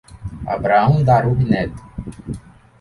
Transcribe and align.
Abrahao 0.53 1.03
Darub 1.07 1.39
Neto 1.51 1.81